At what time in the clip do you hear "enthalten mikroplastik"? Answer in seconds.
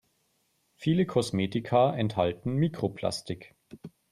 1.95-3.53